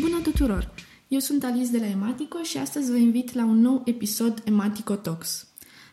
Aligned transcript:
Bună 0.00 0.20
tuturor! 0.20 0.74
Eu 1.08 1.18
sunt 1.18 1.44
Alice 1.44 1.70
de 1.70 1.78
la 1.78 1.86
Ematico 1.86 2.42
și 2.42 2.58
astăzi 2.58 2.90
vă 2.90 2.96
invit 2.96 3.32
la 3.32 3.44
un 3.44 3.60
nou 3.60 3.82
episod 3.84 4.42
Ematico 4.44 4.94
Talks. 4.94 5.46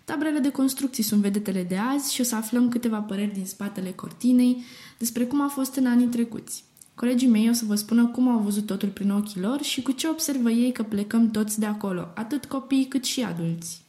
Tabrele 0.06 0.40
de 0.40 0.50
construcții 0.50 1.04
sunt 1.04 1.22
vedetele 1.22 1.64
de 1.64 1.78
azi 1.78 2.14
și 2.14 2.22
o 2.22 2.24
să 2.24 2.36
aflăm 2.36 2.70
câteva 2.70 2.98
păreri 2.98 3.34
din 3.34 3.46
spatele 3.46 3.92
cortinei 3.92 4.64
despre 4.98 5.26
cum 5.26 5.42
a 5.42 5.48
fost 5.48 5.76
în 5.76 5.86
anii 5.86 6.08
trecuți. 6.08 6.64
Colegii 6.96 7.28
mei 7.28 7.50
o 7.50 7.54
să 7.54 7.66
vă 7.66 7.76
spună 7.76 8.08
cum 8.08 8.30
au 8.30 8.40
văzut 8.40 8.66
totul 8.66 8.90
prin 8.90 9.12
ochii 9.12 9.42
lor 9.42 9.62
și 9.62 9.82
cu 9.82 9.92
ce 9.92 10.08
observă 10.08 10.50
ei 10.50 10.72
că 10.72 10.84
plecăm 10.84 11.32
toți 11.32 11.60
de 11.60 11.66
acolo, 11.66 12.08
atât 12.16 12.46
copii 12.46 12.86
cât 12.86 13.04
și 13.04 13.24
adulți. 13.24 13.82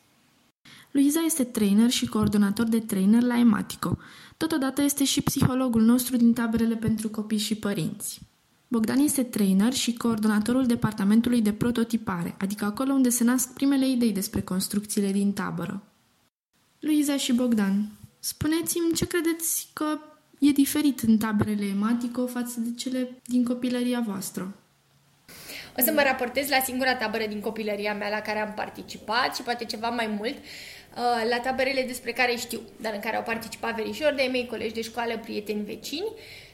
Luiza 0.91 1.21
este 1.25 1.45
trainer 1.45 1.91
și 1.91 2.07
coordonator 2.07 2.67
de 2.67 2.81
trainer 2.81 3.23
la 3.23 3.39
Ematico. 3.39 3.99
Totodată 4.37 4.83
este 4.83 5.05
și 5.05 5.21
psihologul 5.21 5.83
nostru 5.83 6.17
din 6.17 6.33
taberele 6.33 6.75
pentru 6.77 7.09
copii 7.09 7.39
și 7.39 7.55
părinți. 7.55 8.21
Bogdan 8.73 8.99
este 8.99 9.23
trainer 9.23 9.73
și 9.73 9.93
coordonatorul 9.93 10.67
departamentului 10.67 11.41
de 11.41 11.53
prototipare, 11.53 12.35
adică 12.41 12.65
acolo 12.65 12.93
unde 12.93 13.09
se 13.09 13.25
nasc 13.25 13.53
primele 13.53 13.89
idei 13.89 14.13
despre 14.13 14.41
construcțiile 14.41 15.11
din 15.11 15.33
tabără. 15.33 15.83
Luiza 16.79 17.17
și 17.17 17.33
Bogdan, 17.33 17.91
spuneți-mi 18.19 18.95
ce 18.95 19.07
credeți 19.07 19.69
că 19.73 19.85
e 20.39 20.51
diferit 20.51 21.01
în 21.01 21.19
taberele 21.19 21.65
Ematico 21.65 22.27
față 22.27 22.61
de 22.61 22.75
cele 22.75 23.09
din 23.27 23.45
copilăria 23.45 24.01
voastră? 24.07 24.55
O 25.79 25.83
să 25.83 25.93
mă 25.93 26.03
raportez 26.03 26.49
la 26.49 26.61
singura 26.65 26.95
tabără 26.95 27.25
din 27.29 27.41
copilăria 27.41 27.95
mea 27.95 28.09
la 28.09 28.21
care 28.21 28.39
am 28.39 28.53
participat 28.55 29.37
și 29.37 29.43
poate 29.43 29.65
ceva 29.65 29.89
mai 29.89 30.07
mult, 30.07 30.35
uh, 30.35 31.29
la 31.31 31.39
taberele 31.39 31.85
despre 31.87 32.13
care 32.13 32.37
știu, 32.37 32.61
dar 32.81 32.95
în 32.95 33.01
care 33.01 33.17
au 33.17 33.23
participat 33.23 33.75
verișori 33.77 34.17
de 34.17 34.29
mei, 34.31 34.47
colegi 34.47 34.75
de 34.75 34.83
școală, 34.83 35.19
prieteni, 35.19 35.65
vecini 35.65 36.13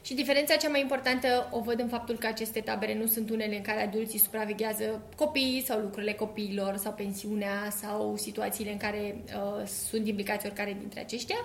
și 0.09 0.15
diferența 0.15 0.57
cea 0.57 0.69
mai 0.69 0.81
importantă 0.81 1.49
o 1.51 1.61
văd 1.61 1.81
în 1.81 1.89
faptul 1.89 2.17
că 2.17 2.27
aceste 2.27 2.61
tabere 2.61 2.95
nu 2.95 3.07
sunt 3.07 3.31
unele 3.31 3.57
în 3.57 3.63
care 3.63 3.83
adulții 3.83 4.19
supraveghează 4.19 5.03
copiii 5.17 5.63
sau 5.63 5.81
lucrurile 5.81 6.13
copiilor 6.13 6.77
sau 6.77 6.93
pensiunea 6.93 7.71
sau 7.71 8.17
situațiile 8.17 8.71
în 8.71 8.77
care 8.77 9.17
uh, 9.27 9.67
sunt 9.67 10.07
implicați 10.07 10.47
oricare 10.47 10.77
dintre 10.81 11.01
aceștia. 11.01 11.37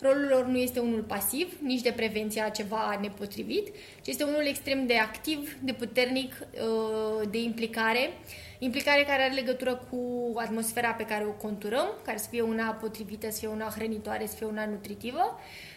Rolul 0.00 0.26
lor 0.30 0.46
nu 0.46 0.56
este 0.56 0.80
unul 0.80 1.02
pasiv, 1.02 1.56
nici 1.62 1.80
de 1.80 1.92
prevenție 1.92 2.42
a 2.42 2.50
ceva 2.50 2.98
nepotrivit, 3.00 3.68
ci 4.02 4.08
este 4.08 4.24
unul 4.24 4.46
extrem 4.46 4.86
de 4.86 4.96
activ, 4.96 5.56
de 5.62 5.72
puternic, 5.72 6.46
uh, 6.52 7.28
de 7.30 7.38
implicare, 7.38 8.10
implicare 8.58 9.02
care 9.02 9.22
are 9.22 9.34
legătură 9.34 9.86
cu 9.90 10.32
atmosfera 10.34 10.90
pe 10.90 11.04
care 11.04 11.24
o 11.24 11.46
conturăm, 11.46 11.88
care 12.04 12.18
să 12.18 12.28
fie 12.30 12.42
una 12.42 12.70
potrivită, 12.70 13.30
să 13.30 13.38
fie 13.38 13.48
una 13.48 13.72
hrănitoare, 13.74 14.26
să 14.26 14.36
fie 14.36 14.46
una 14.46 14.66
nutritivă 14.66 15.38
Uh, 15.38 15.67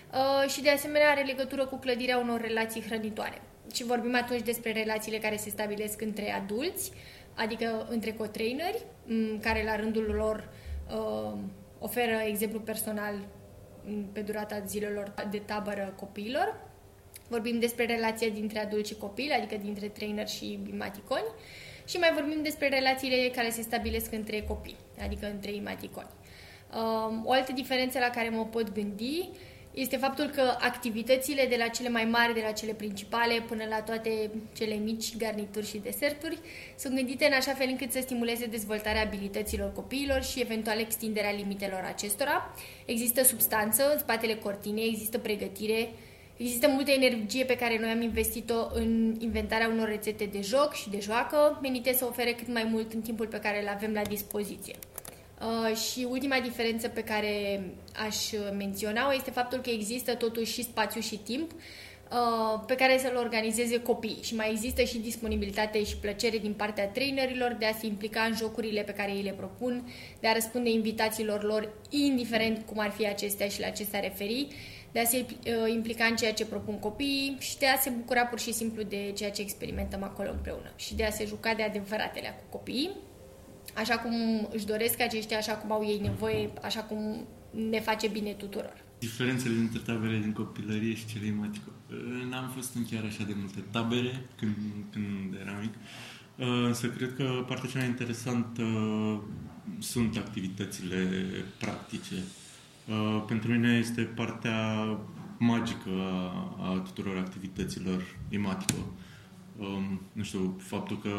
și 0.48 0.62
de 0.62 0.70
asemenea 0.70 1.10
are 1.10 1.24
legătură 1.24 1.66
cu 1.66 1.76
clădirea 1.76 2.18
unor 2.18 2.42
relații 2.42 2.82
hrănitoare. 2.82 3.42
Și 3.74 3.84
vorbim 3.84 4.16
atunci 4.16 4.42
despre 4.42 4.72
relațiile 4.72 5.18
care 5.18 5.36
se 5.36 5.50
stabilesc 5.50 6.02
între 6.02 6.32
adulți, 6.32 6.92
adică 7.36 7.88
între 7.90 8.12
cotraineri, 8.12 8.86
care 9.42 9.64
la 9.64 9.76
rândul 9.76 10.04
lor 10.04 10.50
uh, 10.96 11.38
oferă 11.80 12.22
exemplu 12.26 12.60
personal 12.60 13.14
pe 14.12 14.22
durata 14.22 14.64
zilelor 14.68 15.14
de 15.30 15.38
tabără 15.38 15.94
copiilor. 16.00 16.70
Vorbim 17.28 17.60
despre 17.60 17.86
relația 17.86 18.30
dintre 18.30 18.60
adulți 18.60 18.90
și 18.90 18.98
copii, 18.98 19.32
adică 19.32 19.56
dintre 19.56 19.88
trainer 19.88 20.28
și 20.28 20.60
imaticoni. 20.72 21.26
Și 21.88 21.98
mai 21.98 22.12
vorbim 22.14 22.42
despre 22.44 22.70
relațiile 22.70 23.32
care 23.36 23.50
se 23.50 23.62
stabilesc 23.62 24.12
între 24.12 24.42
copii, 24.42 24.76
adică 25.04 25.26
între 25.26 25.52
imaticoni. 25.52 26.08
Uh, 26.74 27.22
o 27.24 27.32
altă 27.32 27.52
diferență 27.52 28.00
la 28.00 28.10
care 28.10 28.30
mă 28.30 28.46
pot 28.46 28.74
gândi 28.74 29.30
este 29.74 29.98
faptul 29.98 30.26
că 30.26 30.42
activitățile 30.60 31.46
de 31.46 31.56
la 31.60 31.68
cele 31.68 31.90
mai 31.90 32.06
mari, 32.06 32.34
de 32.34 32.42
la 32.46 32.52
cele 32.52 32.74
principale, 32.74 33.44
până 33.48 33.64
la 33.70 33.82
toate 33.82 34.32
cele 34.56 34.76
mici 34.76 35.18
garnituri 35.18 35.68
și 35.68 35.78
deserturi, 35.78 36.40
sunt 36.78 36.96
gândite 36.96 37.26
în 37.26 37.34
așa 37.34 37.54
fel 37.54 37.68
încât 37.70 37.92
să 37.92 38.00
stimuleze 38.02 38.46
dezvoltarea 38.46 39.02
abilităților 39.02 39.72
copiilor 39.72 40.24
și 40.24 40.42
eventual 40.42 40.80
extinderea 40.80 41.32
limitelor 41.32 41.84
acestora. 41.88 42.56
Există 42.86 43.24
substanță 43.24 43.92
în 43.94 44.00
spatele 44.00 44.36
cortinei, 44.36 44.88
există 44.88 45.18
pregătire, 45.18 45.90
există 46.38 46.68
multă 46.68 46.92
energie 46.92 47.46
pe 47.46 47.56
care 47.56 47.78
noi 47.80 47.90
am 47.90 48.02
investit-o 48.02 48.68
în 48.74 49.16
inventarea 49.20 49.68
unor 49.68 49.88
rețete 49.88 50.26
de 50.26 50.42
joc 50.42 50.74
și 50.74 50.90
de 50.90 51.00
joacă, 51.00 51.60
menite 51.62 51.94
să 51.94 52.06
ofere 52.06 52.32
cât 52.32 52.54
mai 52.54 52.64
mult 52.64 52.94
în 52.94 53.02
timpul 53.02 53.28
pe 53.28 53.40
care 53.40 53.62
îl 53.62 53.68
avem 53.68 53.94
la 53.94 54.02
dispoziție. 54.02 54.76
Uh, 55.42 55.76
și 55.76 56.08
ultima 56.10 56.40
diferență 56.40 56.88
pe 56.88 57.04
care 57.04 57.64
aș 58.06 58.16
menționa 58.58 59.12
este 59.14 59.32
faptul 59.32 59.60
că 59.60 59.70
există 59.70 60.16
totuși 60.16 60.52
și 60.52 60.64
spațiu 60.64 61.02
și 61.02 61.18
timp 61.18 61.52
uh, 61.52 62.64
pe 62.68 62.76
care 62.76 62.98
să-l 62.98 63.16
organizeze 63.16 63.82
copiii. 63.82 64.20
Și 64.22 64.36
mai 64.36 64.52
există 64.52 64.84
și 64.84 64.98
disponibilitate 64.98 65.84
și 65.84 65.98
plăcere 65.98 66.38
din 66.38 66.54
partea 66.54 66.88
trainerilor 66.88 67.56
de 67.60 67.66
a 67.66 67.74
se 67.74 67.86
implica 67.86 68.22
în 68.22 68.36
jocurile 68.36 68.82
pe 68.82 68.92
care 68.92 69.12
ei 69.12 69.22
le 69.22 69.32
propun, 69.38 69.92
de 70.20 70.28
a 70.28 70.34
răspunde 70.34 70.70
invitațiilor 70.70 71.44
lor, 71.44 71.74
indiferent 71.90 72.66
cum 72.66 72.80
ar 72.80 72.90
fi 72.90 73.08
acestea 73.08 73.48
și 73.48 73.60
la 73.60 73.70
ce 73.70 73.84
s-a 73.84 74.00
referi, 74.00 74.48
de 74.92 75.00
a 75.00 75.04
se 75.04 75.26
uh, 75.28 75.74
implica 75.74 76.06
în 76.06 76.16
ceea 76.16 76.34
ce 76.34 76.46
propun 76.46 76.80
copiii 76.80 77.38
și 77.40 77.58
de 77.58 77.66
a 77.66 77.80
se 77.80 77.90
bucura 77.90 78.26
pur 78.26 78.40
și 78.40 78.54
simplu 78.54 78.84
de 78.84 79.12
ceea 79.16 79.32
ce 79.32 79.42
experimentăm 79.42 80.04
acolo 80.04 80.30
împreună 80.30 80.72
și 80.76 80.96
de 80.96 81.04
a 81.04 81.10
se 81.10 81.26
juca 81.26 81.54
de 81.54 81.64
adevăratele 81.64 82.36
cu 82.38 82.58
copiii 82.58 82.92
așa 83.76 83.98
cum 83.98 84.14
își 84.52 84.66
doresc 84.66 85.02
aceștia, 85.02 85.38
așa 85.38 85.54
cum 85.54 85.72
au 85.72 85.86
ei 85.86 86.00
nevoie, 86.00 86.50
așa 86.62 86.80
cum 86.80 87.28
ne 87.70 87.80
face 87.80 88.08
bine 88.08 88.32
tuturor. 88.32 88.84
Diferențele 89.00 89.54
dintre 89.54 89.80
tabere 89.80 90.18
din 90.18 90.34
copilărie 90.34 90.96
și 90.96 91.06
cele 91.06 91.26
imatico. 91.26 91.70
N-am 92.30 92.50
fost 92.56 92.76
în 92.76 92.86
chiar 92.86 93.04
așa 93.04 93.24
de 93.24 93.34
multe 93.36 93.64
tabere 93.72 94.26
când, 94.36 94.56
când 94.92 95.36
eram 95.42 95.60
mic, 95.60 95.74
însă 96.68 96.88
cred 96.88 97.16
că 97.16 97.44
partea 97.48 97.70
cea 97.70 97.78
mai 97.78 97.88
interesantă 97.88 98.64
sunt 99.80 100.18
activitățile 100.18 101.10
practice. 101.60 102.16
Pentru 103.28 103.52
mine 103.52 103.78
este 103.78 104.02
partea 104.02 104.88
magică 105.40 105.90
a, 105.90 106.70
a 106.70 106.78
tuturor 106.78 107.18
activităților 107.18 108.04
imatico 108.30 108.80
um, 108.80 108.96
nu 110.12 110.24
știu, 110.24 110.56
faptul 110.62 111.00
că 111.00 111.10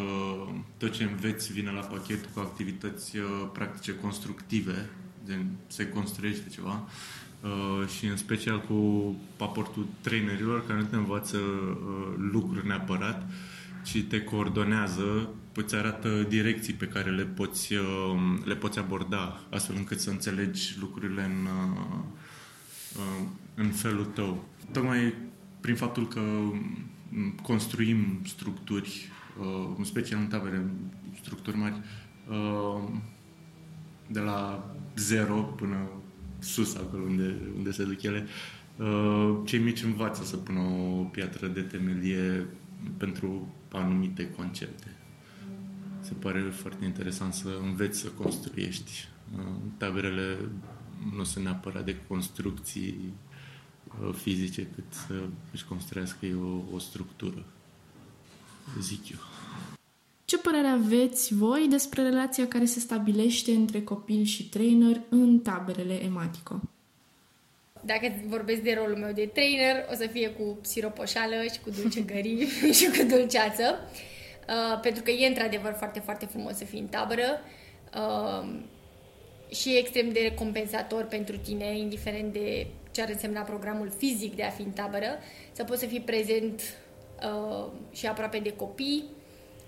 tot 0.77 0.93
ce 0.93 1.05
înveți 1.05 1.53
vine 1.53 1.71
la 1.71 1.81
pachet 1.81 2.29
cu 2.35 2.41
activități 2.41 3.17
uh, 3.17 3.25
practice 3.53 3.95
constructive, 3.95 4.91
gen 5.27 5.47
se 5.67 5.89
construiește 5.89 6.49
ceva, 6.49 6.89
uh, 7.43 7.89
și 7.89 8.07
în 8.07 8.17
special 8.17 8.61
cu 8.61 9.15
aportul 9.39 9.87
trainerilor 10.01 10.67
care 10.67 10.79
nu 10.79 10.85
te 10.85 10.97
învață 10.97 11.37
uh, 11.37 12.15
lucruri 12.17 12.67
neapărat, 12.67 13.31
ci 13.85 14.05
te 14.09 14.23
coordonează, 14.23 15.29
îți 15.55 15.75
arată 15.75 16.23
direcții 16.29 16.73
pe 16.73 16.87
care 16.87 17.11
le 17.11 17.25
poți, 17.25 17.75
uh, 17.75 18.41
le 18.45 18.55
poți 18.55 18.79
aborda, 18.79 19.41
astfel 19.51 19.77
încât 19.77 20.01
să 20.01 20.11
înțelegi 20.11 20.77
lucrurile 20.81 21.23
în, 21.23 21.47
uh, 21.47 22.05
uh, 22.97 23.27
în 23.55 23.69
felul 23.69 24.05
tău. 24.05 24.45
Tocmai 24.73 25.15
prin 25.61 25.75
faptul 25.75 26.09
că 26.09 26.21
construim 27.43 28.21
structuri, 28.25 29.09
uh, 29.41 29.75
în 29.79 29.85
special 29.85 30.21
în 30.21 30.27
tabere, 30.27 30.65
structuri 31.21 31.57
mari, 31.57 31.81
uh, 32.29 32.89
de 34.07 34.21
la 34.21 34.71
zero 34.97 35.35
până 35.35 35.89
sus, 36.39 36.75
acolo 36.75 37.03
unde, 37.03 37.37
unde 37.57 37.71
se 37.71 37.85
duc 37.85 38.03
ele. 38.03 38.27
Uh, 38.77 39.41
cei 39.45 39.59
mici 39.59 39.83
învață 39.83 40.25
să 40.25 40.37
pună 40.37 40.61
o 40.61 41.03
piatră 41.03 41.47
de 41.47 41.61
temelie 41.61 42.47
pentru 42.97 43.55
anumite 43.73 44.31
concepte. 44.31 44.97
Se 46.01 46.13
pare 46.13 46.41
foarte 46.41 46.85
interesant 46.85 47.33
să 47.33 47.49
înveți 47.63 47.99
să 47.99 48.09
construiești. 48.09 49.09
Taberele 49.77 50.39
nu 51.17 51.25
sunt 51.25 51.45
neapărat 51.45 51.85
de 51.85 51.97
construcții 52.09 52.95
Uh, 52.95 53.32
fizice 54.15 54.67
cât 54.75 54.85
să 55.07 55.23
își 55.53 55.65
construiască 55.65 56.27
o, 56.27 56.75
o 56.75 56.79
structură, 56.79 57.45
zic 58.81 59.11
eu. 59.11 59.19
Ce 60.25 60.39
părere 60.39 60.67
aveți 60.67 61.35
voi 61.35 61.67
despre 61.71 62.03
relația 62.03 62.49
care 62.49 62.65
se 62.65 62.81
stabilește 62.81 63.51
între 63.51 63.83
copil 63.83 64.25
și 64.25 64.49
trainer 64.49 65.01
în 65.09 65.39
taberele 65.39 66.03
Ematico? 66.03 66.61
Dacă 67.85 68.13
vorbesc 68.27 68.61
de 68.61 68.79
rolul 68.79 68.97
meu 68.97 69.13
de 69.13 69.31
trainer, 69.35 69.87
o 69.91 69.95
să 69.95 70.07
fie 70.07 70.29
cu 70.31 70.59
siropoșală 70.61 71.35
și 71.53 71.61
cu 71.61 71.71
dulcegării 71.71 72.47
și 72.79 72.87
cu 72.87 73.07
dulceață. 73.09 73.63
Uh, 74.49 74.81
pentru 74.81 75.03
că 75.03 75.11
e 75.11 75.27
într-adevăr 75.27 75.75
foarte, 75.79 76.01
foarte 76.01 76.27
frumos 76.27 76.57
să 76.57 76.65
fii 76.65 76.81
în 76.81 76.87
tabără. 76.87 77.41
Uh, 77.97 78.49
și 79.55 79.75
e 79.75 79.79
extrem 79.79 80.13
de 80.13 80.21
recompensator 80.21 81.05
pentru 81.05 81.37
tine, 81.37 81.79
indiferent 81.79 82.33
de 82.33 82.67
ce 82.93 83.03
ar 83.03 83.09
însemna 83.09 83.41
programul 83.41 83.93
fizic 83.97 84.37
de 84.37 84.43
a 84.43 84.51
fi 84.51 84.63
în 84.63 84.71
tabără, 84.71 85.19
să 85.53 85.65
poți 85.65 85.81
să 85.81 85.87
fii 85.87 86.01
prezent 86.01 86.63
uh, 87.23 87.67
și 87.93 88.07
aproape 88.07 88.39
de 88.39 88.53
copii 88.53 89.05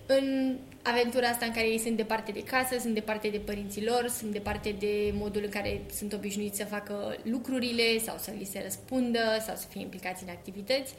în 0.06 0.56
aventura 0.82 1.28
asta 1.28 1.44
în 1.44 1.52
care 1.52 1.66
ei 1.66 1.78
sunt 1.78 1.96
departe 1.96 2.32
de 2.32 2.42
casă, 2.42 2.78
sunt 2.80 2.94
departe 2.94 3.28
de 3.28 3.38
părinții 3.38 3.84
lor, 3.84 4.08
sunt 4.08 4.32
departe 4.32 4.74
de 4.78 5.12
modul 5.14 5.42
în 5.44 5.50
care 5.50 5.80
sunt 5.96 6.12
obișnuiți 6.12 6.56
să 6.56 6.64
facă 6.64 7.16
lucrurile 7.22 7.98
sau 7.98 8.16
să 8.18 8.32
li 8.38 8.44
se 8.44 8.60
răspundă 8.62 9.18
sau 9.46 9.56
să 9.56 9.66
fie 9.68 9.80
implicați 9.80 10.22
în 10.22 10.28
activități. 10.28 10.94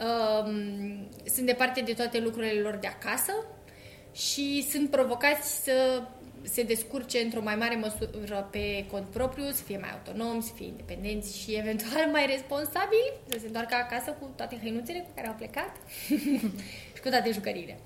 um, 0.00 1.08
sunt 1.34 1.46
departe 1.46 1.80
de 1.80 1.92
toate 1.92 2.20
lucrurile 2.20 2.60
lor 2.60 2.76
de 2.76 2.86
acasă 2.86 3.32
și 4.12 4.66
sunt 4.70 4.90
provocați 4.90 5.64
să 5.64 6.02
se 6.42 6.62
descurce 6.62 7.18
într-o 7.18 7.42
mai 7.42 7.56
mare 7.56 7.74
măsură 7.76 8.48
pe 8.50 8.84
cont 8.90 9.06
propriu, 9.06 9.44
să 9.44 9.62
fie 9.62 9.78
mai 9.78 9.90
autonomi, 9.90 10.42
să 10.42 10.52
fie 10.54 10.66
independenți 10.66 11.38
și 11.38 11.54
eventual 11.54 12.06
mai 12.12 12.26
responsabili, 12.26 13.12
să 13.28 13.38
se 13.40 13.46
întoarcă 13.46 13.74
acasă 13.74 14.10
cu 14.10 14.30
toate 14.36 14.58
hăinuțele 14.62 14.98
cu 14.98 15.10
care 15.14 15.26
au 15.26 15.34
plecat 15.34 15.76
și 16.94 17.00
cu 17.02 17.08
toate 17.08 17.30
jucăriile. 17.32 17.78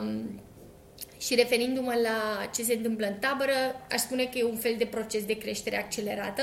Um, 0.00 0.40
și 1.18 1.34
referindu-mă 1.34 1.94
la 2.02 2.46
ce 2.54 2.62
se 2.62 2.74
întâmplă 2.74 3.06
în 3.06 3.14
tabără, 3.14 3.86
aș 3.90 4.00
spune 4.00 4.24
că 4.24 4.38
e 4.38 4.44
un 4.44 4.56
fel 4.56 4.74
de 4.78 4.86
proces 4.86 5.24
de 5.24 5.38
creștere 5.38 5.78
accelerată. 5.78 6.42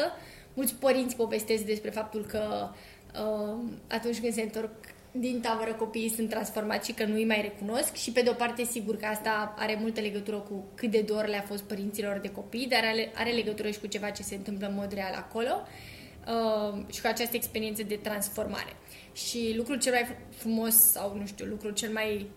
Mulți 0.53 0.75
părinți 0.75 1.15
povestesc 1.15 1.63
despre 1.63 1.89
faptul 1.89 2.25
că 2.25 2.69
uh, 3.13 3.59
atunci 3.87 4.19
când 4.19 4.33
se 4.33 4.41
întorc 4.41 4.94
din 5.17 5.39
tabără 5.41 5.73
copiii 5.73 6.09
sunt 6.09 6.29
transformați 6.29 6.87
și 6.87 6.93
că 6.93 7.05
nu 7.05 7.13
îi 7.13 7.25
mai 7.25 7.41
recunosc 7.41 7.95
și 7.95 8.11
pe 8.11 8.21
de 8.21 8.29
o 8.29 8.33
parte 8.33 8.63
sigur 8.63 8.97
că 8.97 9.05
asta 9.05 9.53
are 9.57 9.77
multă 9.81 10.01
legătură 10.01 10.37
cu 10.37 10.65
cât 10.75 10.91
de 10.91 11.01
dor 11.01 11.27
le-a 11.27 11.41
fost 11.41 11.63
părinților 11.63 12.19
de 12.19 12.31
copii, 12.31 12.67
dar 12.67 12.83
are, 12.83 13.11
are 13.15 13.31
legătură 13.31 13.69
și 13.69 13.79
cu 13.79 13.87
ceva 13.87 14.09
ce 14.09 14.23
se 14.23 14.35
întâmplă 14.35 14.67
în 14.67 14.73
mod 14.75 14.93
real 14.93 15.13
acolo 15.13 15.61
uh, 16.27 16.83
și 16.93 17.01
cu 17.01 17.07
această 17.07 17.35
experiență 17.35 17.83
de 17.83 17.95
transformare. 17.95 18.75
Și 19.13 19.53
lucrul 19.57 19.79
cel 19.79 19.93
mai 19.93 20.15
frumos 20.29 20.75
sau 20.75 21.17
nu 21.17 21.25
știu, 21.25 21.45
lucrul 21.45 21.73
cel 21.73 21.91
mai 21.91 22.27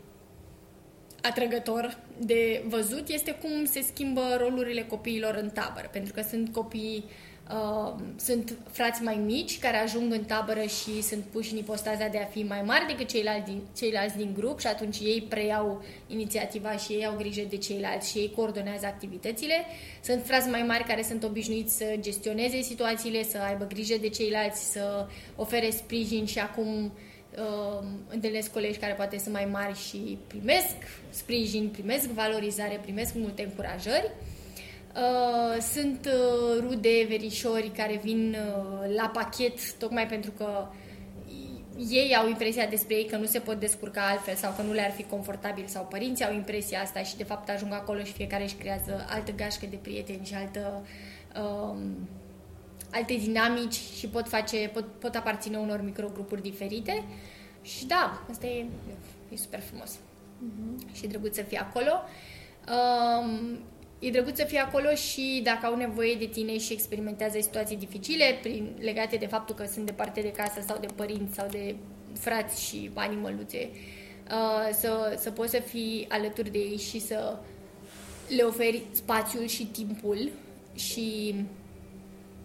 atrăgător 1.22 1.98
de 2.18 2.64
văzut 2.66 3.08
este 3.08 3.34
cum 3.34 3.64
se 3.64 3.80
schimbă 3.80 4.36
rolurile 4.38 4.82
copiilor 4.82 5.34
în 5.34 5.50
tabără, 5.50 5.88
pentru 5.92 6.12
că 6.12 6.22
sunt 6.22 6.52
copii 6.52 7.04
Uh, 7.04 7.27
sunt 8.16 8.56
frați 8.70 9.02
mai 9.02 9.20
mici 9.24 9.58
care 9.58 9.76
ajung 9.76 10.12
în 10.12 10.24
tabără 10.24 10.60
și 10.60 11.02
sunt 11.02 11.24
puși 11.24 11.52
în 11.52 11.58
ipostaza 11.58 12.06
de 12.06 12.18
a 12.18 12.24
fi 12.24 12.42
mai 12.42 12.62
mari 12.62 12.86
decât 12.86 13.08
ceilalți 13.08 13.50
din, 13.50 13.62
ceilalți 13.76 14.16
din 14.16 14.34
grup 14.34 14.60
și 14.60 14.66
atunci 14.66 14.98
ei 14.98 15.26
preiau 15.28 15.82
inițiativa 16.06 16.76
și 16.76 16.92
ei 16.92 17.06
au 17.06 17.14
grijă 17.16 17.42
de 17.48 17.56
ceilalți 17.56 18.10
și 18.10 18.18
ei 18.18 18.32
coordonează 18.36 18.86
activitățile. 18.86 19.54
Sunt 20.02 20.24
frați 20.24 20.48
mai 20.48 20.62
mari 20.62 20.84
care 20.84 21.02
sunt 21.02 21.24
obișnuiți 21.24 21.76
să 21.76 21.94
gestioneze 22.00 22.60
situațiile, 22.60 23.22
să 23.22 23.38
aibă 23.38 23.64
grijă 23.64 23.96
de 24.00 24.08
ceilalți, 24.08 24.72
să 24.72 25.06
ofere 25.36 25.70
sprijin 25.70 26.26
și 26.26 26.38
acum 26.38 26.84
uh, 26.84 27.86
întâlnesc 28.08 28.52
colegi 28.52 28.78
care 28.78 28.92
poate 28.92 29.18
sunt 29.18 29.34
mai 29.34 29.48
mari 29.52 29.78
și 29.78 30.18
primesc 30.26 30.76
sprijin, 31.10 31.68
primesc 31.68 32.08
valorizare, 32.08 32.80
primesc 32.82 33.14
multe 33.14 33.42
încurajări. 33.42 34.10
Uh, 34.20 34.37
sunt 35.72 36.06
uh, 36.06 36.58
rude, 36.60 37.06
verișori 37.08 37.70
care 37.76 38.00
vin 38.02 38.36
uh, 38.38 38.94
la 38.96 39.08
pachet 39.08 39.72
tocmai 39.72 40.06
pentru 40.06 40.30
că 40.30 40.68
ei 41.90 42.16
au 42.16 42.28
impresia 42.28 42.66
despre 42.66 42.94
ei 42.94 43.06
că 43.06 43.16
nu 43.16 43.24
se 43.24 43.38
pot 43.38 43.60
descurca 43.60 44.08
altfel 44.08 44.34
sau 44.34 44.52
că 44.56 44.62
nu 44.62 44.72
le-ar 44.72 44.90
fi 44.90 45.02
confortabil 45.02 45.66
sau 45.66 45.84
părinții 45.84 46.24
au 46.24 46.34
impresia 46.34 46.80
asta 46.80 47.02
și 47.02 47.16
de 47.16 47.24
fapt 47.24 47.48
ajung 47.48 47.72
acolo 47.72 48.02
și 48.02 48.12
fiecare 48.12 48.42
își 48.42 48.54
creează 48.54 49.06
altă 49.08 49.32
gașcă 49.32 49.66
de 49.70 49.76
prieteni 49.76 50.26
și 50.26 50.34
altă, 50.34 50.86
um, 51.42 52.08
alte 52.92 53.14
dinamici 53.14 53.80
și 53.98 54.06
pot, 54.06 54.28
face, 54.28 54.70
pot, 54.72 54.84
pot 54.84 55.14
aparține 55.14 55.56
unor 55.56 55.82
microgrupuri 55.82 56.42
diferite 56.42 57.04
și 57.62 57.86
da, 57.86 58.24
asta 58.30 58.46
e, 58.46 58.66
e 59.28 59.36
super 59.36 59.60
frumos 59.60 59.90
uh-huh. 59.94 60.94
și 60.94 61.06
drăguț 61.06 61.34
să 61.34 61.42
fie 61.42 61.58
acolo. 61.58 61.92
Um, 62.68 63.58
e 63.98 64.10
drăguț 64.10 64.36
să 64.36 64.44
fie 64.44 64.58
acolo 64.58 64.94
și 64.94 65.40
dacă 65.44 65.66
au 65.66 65.76
nevoie 65.76 66.14
de 66.14 66.26
tine 66.26 66.58
și 66.58 66.72
experimentează 66.72 67.38
situații 67.40 67.76
dificile 67.76 68.38
prin, 68.42 68.76
legate 68.80 69.16
de 69.16 69.26
faptul 69.26 69.54
că 69.54 69.64
sunt 69.72 69.86
departe 69.86 70.20
de 70.20 70.32
casă 70.32 70.64
sau 70.66 70.78
de 70.80 70.86
părinți 70.94 71.34
sau 71.34 71.46
de 71.50 71.74
frați 72.18 72.64
și 72.64 72.90
animăluțe, 72.94 73.68
uh, 74.30 74.74
să, 74.78 75.16
să 75.18 75.30
poți 75.30 75.50
să 75.50 75.60
fii 75.60 76.06
alături 76.08 76.50
de 76.50 76.58
ei 76.58 76.78
și 76.78 77.00
să 77.00 77.38
le 78.28 78.42
oferi 78.42 78.82
spațiul 78.92 79.46
și 79.46 79.66
timpul 79.66 80.30
și 80.74 81.34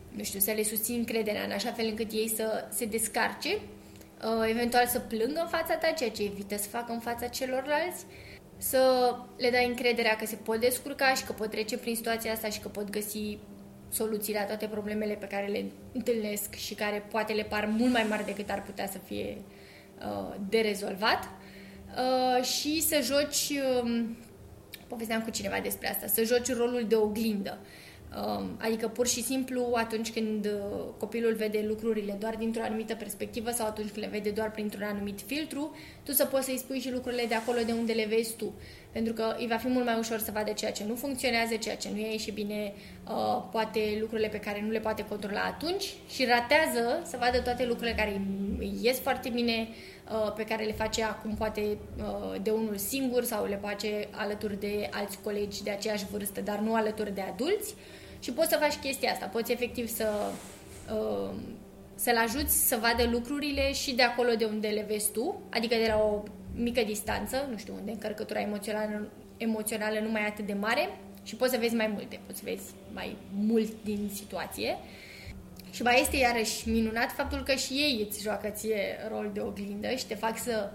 nu 0.10 0.24
știu, 0.24 0.40
să 0.40 0.52
le 0.52 0.64
susțin 0.64 0.96
încrederea 0.98 1.44
în 1.44 1.52
așa 1.52 1.72
fel 1.72 1.86
încât 1.86 2.12
ei 2.12 2.30
să 2.36 2.66
se 2.70 2.86
descarce, 2.86 3.50
uh, 3.50 4.50
eventual 4.50 4.88
să 4.88 5.00
plângă 5.00 5.40
în 5.40 5.48
fața 5.48 5.76
ta, 5.76 5.92
ceea 5.92 6.10
ce 6.10 6.24
evită 6.24 6.58
să 6.58 6.68
facă 6.68 6.92
în 6.92 7.00
fața 7.00 7.28
celorlalți, 7.28 8.06
să 8.70 9.16
le 9.38 9.50
dai 9.50 9.68
încrederea 9.68 10.16
că 10.16 10.26
se 10.26 10.36
pot 10.36 10.60
descurca 10.60 11.14
și 11.14 11.24
că 11.24 11.32
pot 11.32 11.50
trece 11.50 11.78
prin 11.78 11.96
situația 11.96 12.32
asta 12.32 12.50
și 12.50 12.60
că 12.60 12.68
pot 12.68 12.90
găsi 12.90 13.38
soluții 13.90 14.34
la 14.34 14.44
toate 14.44 14.66
problemele 14.66 15.14
pe 15.14 15.26
care 15.26 15.48
le 15.48 15.66
întâlnesc 15.94 16.54
și 16.54 16.74
care 16.74 17.06
poate 17.12 17.34
le 17.34 17.44
par 17.44 17.66
mult 17.66 17.92
mai 17.92 18.06
mari 18.10 18.26
decât 18.26 18.50
ar 18.50 18.64
putea 18.64 18.88
să 18.88 18.98
fie 18.98 19.38
uh, 20.00 20.36
de 20.50 20.60
rezolvat. 20.60 21.30
Uh, 21.98 22.44
și 22.44 22.82
să 22.82 23.00
joci, 23.02 23.60
uh, 23.84 24.04
povesteam 24.88 25.22
cu 25.22 25.30
cineva 25.30 25.60
despre 25.60 25.90
asta, 25.90 26.08
să 26.08 26.24
joci 26.24 26.56
rolul 26.56 26.86
de 26.88 26.96
oglindă. 26.96 27.58
Uh, 27.62 27.68
Um, 27.68 27.83
adică 28.58 28.88
pur 28.88 29.08
și 29.08 29.24
simplu 29.24 29.72
atunci 29.74 30.12
când 30.12 30.46
uh, 30.46 30.80
copilul 30.98 31.34
vede 31.34 31.66
lucrurile 31.68 32.18
doar 32.20 32.36
dintr-o 32.36 32.62
anumită 32.64 32.96
perspectivă 32.96 33.52
sau 33.52 33.66
atunci 33.68 33.90
când 33.92 34.06
le 34.06 34.12
vede 34.12 34.30
doar 34.30 34.52
printr-un 34.52 34.84
anumit 34.84 35.20
filtru, 35.26 35.76
tu 36.04 36.12
să 36.12 36.26
poți 36.26 36.46
să-i 36.46 36.58
spui 36.58 36.80
și 36.80 36.92
lucrurile 36.92 37.26
de 37.26 37.34
acolo 37.34 37.58
de 37.66 37.72
unde 37.72 37.94
le 37.94 38.06
vezi 38.06 38.36
tu. 38.36 38.54
Pentru 38.92 39.14
că 39.14 39.36
îi 39.38 39.48
va 39.48 39.56
fi 39.56 39.68
mult 39.68 39.86
mai 39.86 39.98
ușor 40.00 40.18
să 40.18 40.32
vadă 40.34 40.52
ceea 40.52 40.72
ce 40.72 40.84
nu 40.88 40.96
funcționează, 40.96 41.56
ceea 41.56 41.76
ce 41.76 41.90
nu 41.94 41.98
e 41.98 42.18
și 42.18 42.32
bine, 42.32 42.74
uh, 43.08 43.44
poate 43.52 43.98
lucrurile 44.00 44.28
pe 44.28 44.40
care 44.40 44.62
nu 44.62 44.72
le 44.72 44.80
poate 44.80 45.06
controla 45.06 45.42
atunci 45.42 45.94
și 46.10 46.26
ratează 46.26 47.02
să 47.04 47.18
vadă 47.20 47.40
toate 47.40 47.66
lucrurile 47.66 47.96
care 47.96 48.22
îi 48.60 48.78
ies 48.82 49.00
foarte 49.00 49.30
bine, 49.30 49.68
uh, 50.12 50.34
pe 50.36 50.44
care 50.44 50.64
le 50.64 50.74
face 50.74 51.04
acum 51.04 51.36
poate 51.36 51.78
de 52.42 52.50
unul 52.50 52.78
singur 52.78 53.24
sau 53.24 53.46
le 53.46 53.60
face 53.62 54.08
alături 54.12 54.60
de 54.60 54.90
alți 54.92 55.18
colegi 55.24 55.64
de 55.64 55.70
aceeași 55.70 56.06
vârstă, 56.12 56.42
dar 56.42 56.60
nu 56.60 56.76
alături 56.76 57.14
de 57.14 57.22
adulți 57.22 57.76
și 58.24 58.32
poți 58.32 58.50
să 58.50 58.58
faci 58.62 58.76
chestia 58.76 59.12
asta. 59.12 59.26
Poți 59.26 59.52
efectiv 59.52 59.88
să 59.88 60.32
uh, 60.94 61.30
să-l 61.96 62.18
ajuți 62.18 62.68
să 62.68 62.78
vadă 62.82 63.10
lucrurile 63.10 63.74
și 63.74 63.96
de 63.96 64.04
acolo 64.04 64.34
de 64.36 64.46
unde 64.46 64.68
le 64.68 64.86
vezi 64.88 65.12
tu, 65.12 65.42
adică 65.50 65.76
de 65.76 65.88
la 65.88 65.98
o 65.98 66.24
mică 66.56 66.82
distanță, 66.86 67.48
nu 67.52 67.58
știu 67.58 67.74
unde, 67.80 67.92
încărcătura 67.92 68.40
emoțională, 68.40 69.08
emoțională 69.38 70.00
nu 70.00 70.10
mai 70.10 70.22
e 70.22 70.26
atât 70.26 70.46
de 70.46 70.54
mare 70.54 70.90
și 71.24 71.36
poți 71.36 71.52
să 71.52 71.58
vezi 71.60 71.76
mai 71.76 71.88
multe, 71.88 72.20
poți 72.26 72.40
să 72.40 72.46
vezi 72.46 72.64
mai 72.94 73.16
mult 73.34 73.74
din 73.84 74.10
situație. 74.14 74.78
Și 75.72 75.82
mai 75.82 76.02
este 76.02 76.18
iarăși 76.18 76.70
minunat 76.70 77.12
faptul 77.12 77.44
că 77.44 77.54
și 77.54 77.74
ei 77.74 78.08
îți 78.10 78.22
joacă 78.22 78.50
ție 78.50 78.98
rol 79.10 79.30
de 79.34 79.40
oglindă 79.40 79.90
și 79.96 80.06
te 80.06 80.16
fac 80.16 80.38
să 80.38 80.70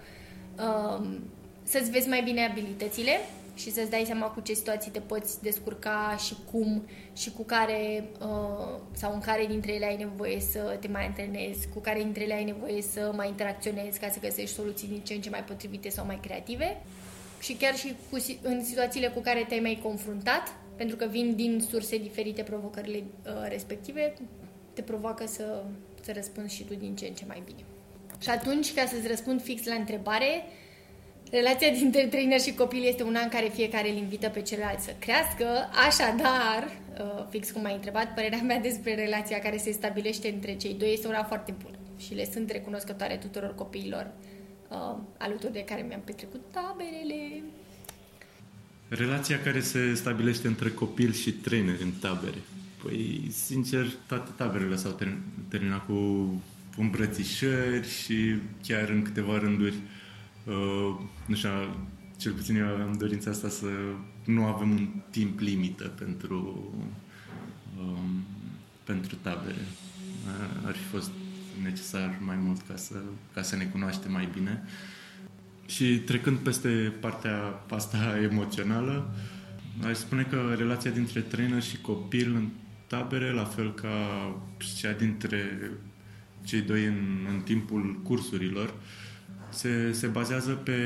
um, 0.63 1.19
să-ți 1.63 1.91
vezi 1.91 2.07
mai 2.07 2.21
bine 2.21 2.45
abilitățile 2.45 3.11
și 3.59 3.71
să-ți 3.71 3.89
dai 3.89 4.03
seama 4.05 4.27
cu 4.27 4.39
ce 4.39 4.53
situații 4.53 4.91
te 4.91 4.99
poți 4.99 5.41
descurca 5.41 6.17
și 6.25 6.35
cum 6.51 6.87
și 7.15 7.31
cu 7.31 7.43
care 7.43 8.09
uh, 8.21 8.79
sau 8.91 9.13
în 9.13 9.19
care 9.19 9.45
dintre 9.45 9.73
ele 9.73 9.85
ai 9.85 9.97
nevoie 9.97 10.39
să 10.39 10.77
te 10.79 10.87
mai 10.87 11.05
antrenezi, 11.05 11.67
cu 11.73 11.79
care 11.79 11.99
dintre 11.99 12.23
ele 12.23 12.33
ai 12.33 12.43
nevoie 12.43 12.81
să 12.81 13.11
mai 13.15 13.27
interacționezi 13.27 13.99
ca 13.99 14.09
să 14.09 14.19
găsești 14.19 14.55
soluții 14.55 14.87
din 14.87 14.99
ce 14.99 15.13
în 15.13 15.21
ce 15.21 15.29
mai 15.29 15.43
potrivite 15.43 15.89
sau 15.89 16.05
mai 16.05 16.19
creative 16.21 16.81
și 17.39 17.53
chiar 17.53 17.75
și 17.75 17.95
cu, 18.09 18.17
în 18.41 18.63
situațiile 18.63 19.07
cu 19.07 19.19
care 19.19 19.45
te-ai 19.47 19.59
mai 19.59 19.79
confruntat, 19.83 20.53
pentru 20.75 20.95
că 20.95 21.05
vin 21.05 21.35
din 21.35 21.65
surse 21.69 21.97
diferite 21.97 22.43
provocările 22.43 22.97
uh, 22.97 23.31
respective, 23.47 24.13
te 24.73 24.81
provoacă 24.81 25.27
să, 25.27 25.63
să 26.01 26.11
răspunzi 26.13 26.55
și 26.55 26.63
tu 26.63 26.73
din 26.73 26.95
ce 26.95 27.05
în 27.07 27.13
ce 27.13 27.25
mai 27.27 27.41
bine. 27.45 27.63
Și 28.19 28.29
atunci, 28.29 28.73
ca 28.73 28.85
să-ți 28.85 29.07
răspund 29.07 29.41
fix 29.41 29.65
la 29.65 29.73
întrebare, 29.73 30.43
Relația 31.31 31.69
dintre 31.71 32.05
trainer 32.05 32.39
și 32.39 32.53
copil 32.53 32.83
este 32.83 33.03
una 33.03 33.19
în 33.19 33.29
care 33.29 33.51
fiecare 33.53 33.89
îl 33.89 33.97
invită 33.97 34.27
pe 34.29 34.41
celălalt 34.41 34.79
să 34.79 34.95
crească, 34.99 35.45
așadar, 35.87 36.63
uh, 36.99 37.25
fix 37.29 37.51
cum 37.51 37.65
ai 37.65 37.73
întrebat, 37.73 38.13
părerea 38.13 38.41
mea 38.41 38.59
despre 38.59 38.95
relația 38.95 39.39
care 39.39 39.57
se 39.57 39.71
stabilește 39.71 40.29
între 40.29 40.55
cei 40.55 40.73
doi 40.73 40.93
este 40.93 41.07
una 41.07 41.23
foarte 41.23 41.53
bună 41.63 41.77
și 41.97 42.13
le 42.13 42.29
sunt 42.33 42.49
recunoscătoare 42.51 43.15
tuturor 43.15 43.55
copiilor 43.55 44.11
uh, 44.67 44.97
alături 45.17 45.53
de 45.53 45.63
care 45.63 45.85
mi-am 45.87 46.01
petrecut 46.05 46.41
taberele. 46.51 47.43
Relația 48.87 49.39
care 49.39 49.59
se 49.59 49.93
stabilește 49.93 50.47
între 50.47 50.69
copil 50.69 51.13
și 51.13 51.31
trainer 51.31 51.75
în 51.81 51.91
tabere. 52.01 52.37
Păi, 52.83 53.27
sincer, 53.31 53.85
toate 54.07 54.31
taberele 54.35 54.75
s-au 54.75 54.99
terminat 55.49 55.85
cu 55.85 55.93
îmbrățișări 56.77 57.89
și 57.89 58.35
chiar 58.67 58.89
în 58.89 59.01
câteva 59.01 59.37
rânduri 59.37 59.75
uh, 59.75 59.98
Uh, 60.43 60.95
nu 61.25 61.35
știu, 61.35 61.49
cel 62.17 62.31
puțin 62.31 62.55
eu 62.55 62.65
am 62.65 62.95
dorința 62.97 63.29
asta 63.29 63.49
să 63.49 63.67
nu 64.25 64.45
avem 64.45 64.69
un 64.69 64.87
timp 65.09 65.39
limită 65.39 65.87
pentru, 65.87 66.69
um, 67.79 68.23
pentru 68.83 69.15
tabere. 69.21 69.65
Uh, 70.25 70.65
ar 70.65 70.75
fi 70.75 70.83
fost 70.83 71.11
necesar 71.63 72.17
mai 72.25 72.35
mult 72.35 72.61
ca 72.67 72.75
să, 72.75 72.95
ca 73.33 73.41
să 73.41 73.55
ne 73.55 73.63
cunoaștem 73.63 74.11
mai 74.11 74.29
bine. 74.33 74.63
Și 75.65 75.99
trecând 75.99 76.37
peste 76.37 76.93
partea 76.99 77.63
asta 77.69 78.19
emoțională, 78.21 79.13
aș 79.83 79.97
spune 79.97 80.23
că 80.23 80.55
relația 80.57 80.91
dintre 80.91 81.19
trainer 81.19 81.63
și 81.63 81.77
copil 81.81 82.35
în 82.35 82.47
tabere, 82.87 83.31
la 83.31 83.43
fel 83.43 83.73
ca 83.73 84.35
cea 84.77 84.91
dintre 84.91 85.71
cei 86.43 86.61
doi 86.61 86.85
în, 86.85 87.27
în 87.29 87.41
timpul 87.41 87.99
cursurilor, 88.03 88.67
uh, 88.67 89.08
se, 89.49 89.91
se 89.91 90.07
bazează 90.07 90.51
pe, 90.51 90.77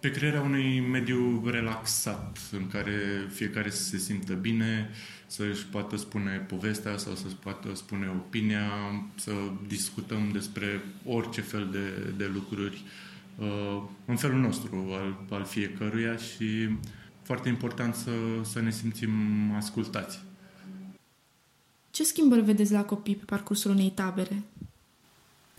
pe 0.00 0.10
crearea 0.10 0.40
unui 0.40 0.80
mediu 0.80 1.42
relaxat 1.46 2.38
în 2.52 2.68
care 2.68 3.26
fiecare 3.28 3.70
să 3.70 3.82
se 3.82 3.98
simtă 3.98 4.32
bine, 4.32 4.90
să-și 5.26 5.66
poată 5.66 5.96
spune 5.96 6.46
povestea 6.48 6.96
sau 6.96 7.14
să-și 7.14 7.34
poată 7.34 7.74
spune 7.74 8.08
opinia, 8.08 8.70
să 9.14 9.32
discutăm 9.66 10.30
despre 10.32 10.84
orice 11.04 11.40
fel 11.40 11.68
de, 11.72 12.12
de 12.16 12.30
lucruri 12.34 12.82
uh, 13.38 13.82
în 14.04 14.16
felul 14.16 14.40
nostru 14.40 14.88
al, 14.90 15.24
al 15.30 15.44
fiecăruia 15.44 16.16
și 16.16 16.68
foarte 17.22 17.48
important 17.48 17.94
să, 17.94 18.10
să 18.42 18.60
ne 18.60 18.70
simțim 18.70 19.10
ascultați. 19.56 20.24
Ce 21.90 22.04
schimbări 22.04 22.40
vedeți 22.40 22.72
la 22.72 22.84
copii 22.84 23.16
pe 23.16 23.24
parcursul 23.24 23.70
unei 23.70 23.90
tabere? 23.90 24.42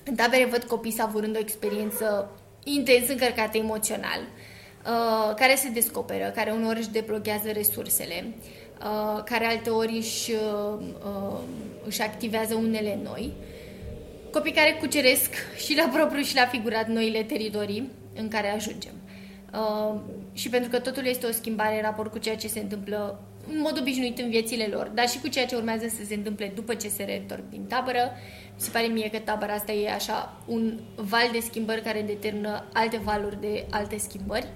În 0.07 0.15
tabere 0.15 0.45
văd 0.45 0.63
copii 0.63 0.91
savurând 0.91 1.35
o 1.35 1.39
experiență 1.39 2.31
intens 2.63 3.09
încărcată 3.09 3.57
emoțional, 3.57 4.19
uh, 4.19 5.35
care 5.35 5.55
se 5.55 5.69
descoperă, 5.69 6.31
care 6.35 6.51
uneori 6.51 6.79
își 6.79 6.89
deblochează 6.89 7.51
resursele, 7.51 8.25
uh, 8.27 9.23
care 9.23 9.45
alteori 9.45 9.97
își, 9.97 10.31
uh, 10.31 11.39
își 11.85 12.01
activează 12.01 12.55
unele 12.55 12.99
noi. 13.03 13.33
Copii 14.31 14.51
care 14.51 14.77
cuceresc 14.79 15.29
și 15.65 15.75
la 15.75 15.89
propriu 15.93 16.21
și 16.21 16.35
la 16.35 16.45
figurat 16.45 16.87
noile 16.87 17.23
teritorii 17.23 17.91
în 18.15 18.27
care 18.27 18.53
ajungem. 18.53 18.91
Și 20.33 20.49
pentru 20.49 20.69
că 20.69 20.79
totul 20.79 21.05
este 21.05 21.25
o 21.25 21.31
schimbare 21.31 21.75
în 21.75 21.81
raport 21.81 22.11
cu 22.11 22.17
ceea 22.17 22.35
ce 22.35 22.47
se 22.47 22.59
întâmplă 22.59 23.19
în 23.54 23.60
mod 23.62 23.77
obișnuit 23.80 24.18
în 24.20 24.30
viețile 24.30 24.68
lor, 24.72 24.92
dar 24.94 25.10
și 25.10 25.20
cu 25.20 25.27
ceea 25.27 25.46
ce 25.46 25.56
urmează 25.56 25.88
să 25.88 26.06
se 26.06 26.13
întâmple 26.13 26.51
după 26.56 26.74
ce 26.74 26.88
se 26.88 27.04
reîntorc 27.04 27.50
din 27.50 27.63
tabără. 27.63 28.12
Mi 28.56 28.62
se 28.62 28.70
pare 28.70 28.86
mie 28.86 29.10
că 29.10 29.18
tabăra 29.18 29.54
asta 29.54 29.72
e 29.72 29.94
așa 29.94 30.42
un 30.46 30.80
val 30.96 31.30
de 31.32 31.39
schimbări 31.39 31.82
care 31.82 32.01
determină 32.01 32.66
alte 32.74 32.98
valuri 33.04 33.42
de 33.42 33.66
alte 33.70 33.98
schimbări 33.98 34.48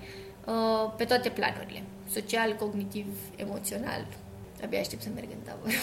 uh, 0.45 0.93
pe 0.97 1.03
toate 1.03 1.29
planurile. 1.29 1.83
Social, 2.09 2.53
cognitiv, 2.53 3.05
emoțional. 3.35 4.07
Abia 4.63 4.79
aștept 4.79 5.01
să 5.01 5.09
merg 5.15 5.27
în 5.31 5.43
tabără. 5.45 5.73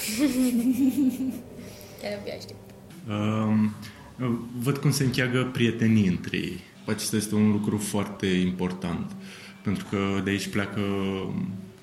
Chiar 2.01 2.19
abia 2.21 2.35
aștept. 2.37 2.69
Um, 3.09 3.75
văd 4.59 4.77
cum 4.77 4.91
se 4.91 5.05
încheagă 5.05 5.51
prietenii 5.53 6.07
între 6.07 6.37
ei. 6.37 6.61
Acesta 6.87 7.17
este 7.17 7.35
un 7.35 7.51
lucru 7.51 7.77
foarte 7.77 8.27
important, 8.27 9.13
pentru 9.63 9.87
că 9.91 10.21
de 10.25 10.31
aici 10.31 10.49
pleacă 10.49 10.81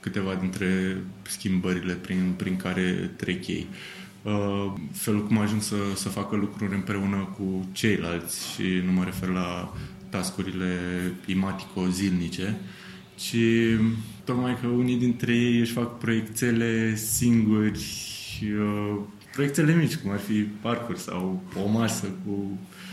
câteva 0.05 0.35
dintre 0.35 0.97
schimbările 1.21 1.93
prin, 1.93 2.33
prin 2.38 2.55
care 2.55 3.12
trec 3.15 3.47
ei. 3.47 3.67
Uh, 4.21 4.74
felul 4.91 5.27
cum 5.27 5.38
ajung 5.38 5.62
să, 5.62 5.75
să 5.95 6.09
facă 6.09 6.35
lucruri 6.35 6.74
împreună 6.74 7.33
cu 7.38 7.69
ceilalți 7.71 8.53
și 8.53 8.81
nu 8.85 8.91
mă 8.91 9.03
refer 9.03 9.29
la 9.29 9.74
tascurile 10.09 10.74
imatico-zilnice, 11.25 12.57
ci 13.15 13.35
tocmai 14.24 14.57
că 14.62 14.67
unii 14.67 14.97
dintre 14.97 15.35
ei 15.35 15.59
își 15.59 15.71
fac 15.71 15.97
proiectele 15.97 16.95
singuri, 16.95 17.85
uh, 18.41 19.00
proiectele 19.33 19.75
mici, 19.75 19.95
cum 19.95 20.12
ar 20.12 20.19
fi 20.19 20.33
parcuri 20.41 21.00
sau 21.00 21.43
o 21.63 21.69
masă 21.69 22.05
cu 22.05 22.31
uh, 22.31 22.84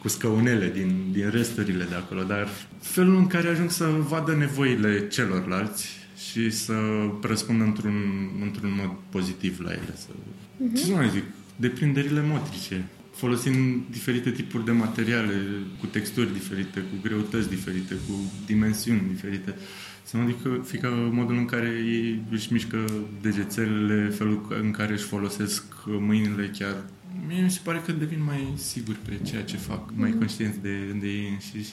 cu 0.00 0.08
scăunele 0.08 0.70
din, 0.74 1.06
din 1.12 1.30
resturile 1.30 1.84
de 1.84 1.94
acolo, 1.94 2.22
dar 2.22 2.48
felul 2.80 3.16
în 3.16 3.26
care 3.26 3.48
ajung 3.48 3.70
să 3.70 3.84
vadă 3.84 4.34
nevoile 4.34 5.08
celorlalți 5.08 5.88
și 6.30 6.50
să 6.50 6.74
răspundă 7.22 7.64
într-un, 7.64 8.28
într-un 8.42 8.72
mod 8.80 8.96
pozitiv 9.08 9.60
la 9.60 9.70
ele. 9.70 9.94
Să, 9.96 10.08
uh-huh. 10.10 10.76
Ce 10.76 10.84
să 10.84 10.92
mai 10.92 11.10
zic? 11.10 11.22
Deprinderile 11.56 12.22
motrice. 12.22 12.86
Folosind 13.14 13.82
diferite 13.90 14.30
tipuri 14.30 14.64
de 14.64 14.70
materiale, 14.70 15.34
cu 15.80 15.86
texturi 15.86 16.32
diferite, 16.32 16.80
cu 16.80 16.96
greutăți 17.02 17.48
diferite, 17.48 17.94
cu 17.94 18.32
dimensiuni 18.46 19.02
diferite. 19.12 19.54
Să 19.54 19.54
mă 19.54 19.87
adică 20.16 20.60
fică 20.64 20.88
modul 21.12 21.36
în 21.36 21.44
care 21.44 21.68
ei 21.68 22.22
își 22.30 22.52
mișcă 22.52 22.84
degețelele, 23.20 24.08
felul 24.08 24.46
în 24.62 24.70
care 24.70 24.92
își 24.92 25.04
folosesc 25.04 25.64
mâinile 25.86 26.50
chiar 26.58 26.84
mie 27.26 27.42
mi 27.42 27.50
se 27.50 27.60
pare 27.64 27.82
că 27.86 27.92
devin 27.92 28.24
mai 28.24 28.52
siguri 28.56 28.98
pe 28.98 29.20
ceea 29.24 29.44
ce 29.44 29.56
fac, 29.56 29.90
mai 29.94 30.08
mhm. 30.08 30.18
conștienți 30.18 30.60
de, 30.60 30.96
de 31.00 31.06
ei 31.06 31.28
înșiși 31.28 31.72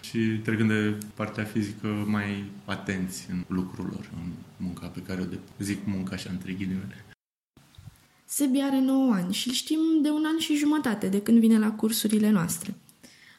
și 0.00 0.18
trecând 0.18 0.68
de 0.68 0.98
partea 1.14 1.44
fizică 1.44 1.86
mai 2.06 2.44
atenți 2.64 3.26
în 3.30 3.44
lucrul 3.46 3.84
lor, 3.90 4.10
în 4.14 4.32
munca 4.56 4.86
pe 4.86 5.00
care 5.00 5.20
o 5.20 5.24
de, 5.24 5.38
zic 5.58 5.78
munca 5.84 6.14
așa 6.14 6.30
între 6.30 6.52
ghilimele. 6.52 7.04
Sebi 8.24 8.60
are 8.60 8.80
9 8.80 9.12
ani 9.12 9.32
și 9.32 9.48
îl 9.48 9.54
știm 9.54 9.78
de 10.02 10.10
un 10.10 10.24
an 10.26 10.38
și 10.38 10.56
jumătate 10.56 11.08
de 11.08 11.22
când 11.22 11.38
vine 11.38 11.58
la 11.58 11.72
cursurile 11.72 12.30
noastre. 12.30 12.74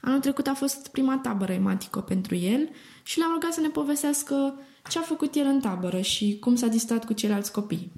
Anul 0.05 0.19
trecut 0.19 0.47
a 0.47 0.53
fost 0.53 0.87
prima 0.87 1.17
tabără 1.17 1.51
ematico 1.51 2.01
pentru 2.01 2.35
el 2.35 2.69
și 3.03 3.19
l-am 3.19 3.31
rugat 3.33 3.53
să 3.53 3.61
ne 3.61 3.67
povestească 3.67 4.59
ce 4.89 4.99
a 4.99 5.01
făcut 5.01 5.35
el 5.35 5.45
în 5.45 5.59
tabără 5.59 6.01
și 6.01 6.37
cum 6.39 6.55
s-a 6.55 6.67
distrat 6.67 7.05
cu 7.05 7.13
ceilalți 7.13 7.51
copii. 7.51 7.91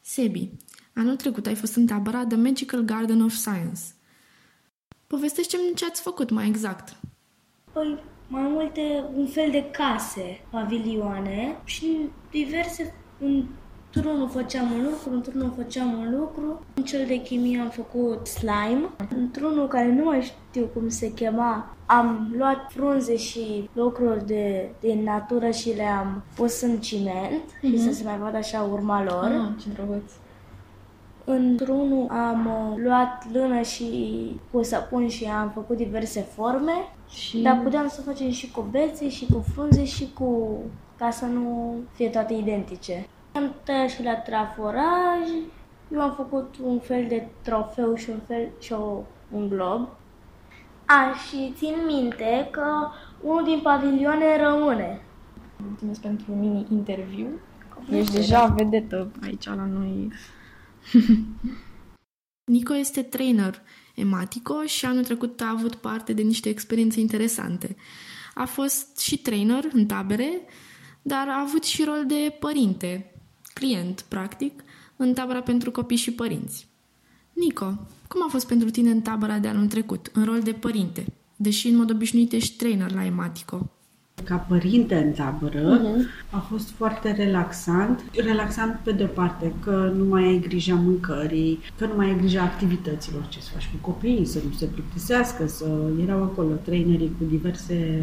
Sebi, 0.00 0.50
anul 0.94 1.16
trecut 1.16 1.46
ai 1.46 1.54
fost 1.54 1.76
în 1.76 1.86
tabăra 1.86 2.26
The 2.26 2.36
Magical 2.36 2.80
Garden 2.80 3.22
of 3.22 3.32
Science. 3.32 3.80
Povestește-mi 5.06 5.74
ce 5.74 5.84
ați 5.84 6.00
făcut 6.00 6.30
mai 6.30 6.46
exact. 6.46 6.96
Păi, 7.72 7.98
mai 8.28 8.42
multe, 8.42 9.04
un 9.14 9.26
fel 9.26 9.50
de 9.50 9.70
case, 9.70 10.40
pavilioane 10.50 11.60
și 11.64 12.08
diverse, 12.30 12.94
într-unul 13.94 14.28
făceam 14.28 14.70
un 14.72 14.82
lucru, 14.82 15.12
într-unul 15.12 15.52
făceam 15.56 15.92
un 15.92 16.16
lucru. 16.18 16.60
În 16.74 16.82
cel 16.84 17.06
de 17.06 17.20
chimie 17.20 17.60
am 17.60 17.68
făcut 17.68 18.26
slime. 18.26 18.88
Într-unul 19.16 19.68
care 19.68 19.92
nu 19.92 20.04
mai 20.04 20.22
știu 20.22 20.70
cum 20.74 20.88
se 20.88 21.12
chema, 21.12 21.76
am 21.86 22.34
luat 22.36 22.72
frunze 22.72 23.16
și 23.16 23.70
lucruri 23.72 24.26
de, 24.26 24.70
de 24.80 24.98
natură 25.04 25.50
și 25.50 25.74
le-am 25.76 26.22
pus 26.34 26.60
în 26.60 26.78
ciment 26.78 27.42
mm-hmm. 27.56 27.70
și 27.70 27.82
să 27.82 27.92
se 27.92 28.04
mai 28.04 28.18
vadă 28.18 28.36
așa 28.36 28.68
urma 28.72 29.02
lor. 29.02 29.24
Ah, 29.24 29.62
ce 29.62 29.68
drăguț. 29.74 30.12
Într-unul 31.24 32.06
am 32.10 32.46
uh, 32.46 32.82
luat 32.84 33.26
lână 33.32 33.60
și 33.60 33.86
cu 34.50 34.62
săpun 34.62 35.08
și 35.08 35.24
am 35.24 35.50
făcut 35.54 35.76
diverse 35.76 36.20
forme, 36.20 36.72
și... 37.08 37.38
dar 37.38 37.60
puteam 37.62 37.88
să 37.88 38.00
facem 38.00 38.30
și 38.30 38.50
cu 38.50 38.66
bețe, 38.70 39.08
și 39.08 39.26
cu 39.32 39.44
frunze, 39.52 39.84
și 39.84 40.08
cu... 40.14 40.58
ca 40.98 41.10
să 41.10 41.24
nu 41.24 41.74
fie 41.92 42.08
toate 42.08 42.34
identice. 42.34 43.06
Am 43.38 43.54
tăiat 43.64 43.88
și 43.88 44.02
la 44.02 44.14
traforaj, 44.14 45.28
eu 45.92 46.00
am 46.00 46.14
făcut 46.14 46.54
un 46.62 46.78
fel 46.78 47.06
de 47.08 47.28
trofeu 47.42 47.94
și 47.94 48.10
un 48.10 48.20
fel 48.26 48.48
și 48.60 48.72
o, 48.72 49.02
un 49.30 49.48
glob. 49.48 49.88
A, 50.84 51.14
și 51.28 51.52
țin 51.56 51.74
minte 51.86 52.48
că 52.50 52.88
unul 53.20 53.44
din 53.44 53.60
pavilioane 53.62 54.42
rămâne. 54.42 55.00
Mulțumesc 55.56 56.00
pentru 56.00 56.32
mini-interviu. 56.32 57.26
Ești 57.90 58.12
deja 58.12 58.46
vedetă 58.46 59.10
aici 59.22 59.46
la 59.46 59.64
noi 59.64 60.12
Nico 62.52 62.76
este 62.76 63.02
trainer 63.02 63.62
ematico 63.94 64.62
și 64.62 64.84
anul 64.84 65.04
trecut 65.04 65.40
a 65.40 65.54
avut 65.56 65.74
parte 65.74 66.12
de 66.12 66.22
niște 66.22 66.48
experiențe 66.48 67.00
interesante. 67.00 67.76
A 68.34 68.44
fost 68.44 68.98
și 68.98 69.18
trainer 69.18 69.64
în 69.72 69.86
tabere, 69.86 70.40
dar 71.02 71.28
a 71.28 71.40
avut 71.40 71.64
și 71.64 71.84
rol 71.84 72.04
de 72.06 72.36
părinte, 72.38 73.12
client, 73.58 74.04
practic, 74.08 74.64
în 74.96 75.14
tabăra 75.14 75.40
pentru 75.40 75.70
copii 75.70 75.96
și 75.96 76.12
părinți. 76.12 76.68
Nico, 77.32 77.64
cum 78.08 78.22
a 78.26 78.28
fost 78.30 78.46
pentru 78.46 78.70
tine 78.70 78.90
în 78.90 79.00
tabăra 79.00 79.38
de 79.38 79.48
anul 79.48 79.66
trecut, 79.66 80.10
în 80.12 80.24
rol 80.24 80.40
de 80.40 80.52
părinte, 80.52 81.04
deși 81.36 81.68
în 81.68 81.76
mod 81.76 81.90
obișnuit 81.90 82.32
ești 82.32 82.56
trainer 82.56 82.92
la 82.92 83.04
Ematico? 83.04 83.70
ca 84.24 84.36
părinte 84.36 84.94
în 84.94 85.12
tabără, 85.12 85.80
uh-huh. 85.80 86.30
a 86.30 86.38
fost 86.38 86.70
foarte 86.70 87.12
relaxant. 87.12 88.04
Relaxant 88.12 88.80
pe 88.82 88.92
de-o 88.92 89.06
parte 89.06 89.54
că 89.64 89.92
nu 89.96 90.04
mai 90.04 90.24
ai 90.24 90.40
grija 90.48 90.74
mâncării, 90.74 91.60
că 91.78 91.86
nu 91.86 91.92
mai 91.96 92.06
ai 92.06 92.18
grija 92.18 92.42
activităților, 92.42 93.26
ce 93.28 93.40
să 93.40 93.50
faci 93.52 93.70
cu 93.72 93.90
copiii, 93.90 94.24
să 94.24 94.38
nu 94.44 94.52
se 94.56 94.66
plictisească, 94.66 95.46
să 95.46 95.66
erau 96.02 96.22
acolo 96.22 96.54
trainerii 96.64 97.12
cu 97.18 97.24
diverse 97.24 98.00